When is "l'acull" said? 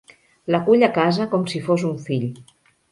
0.55-0.85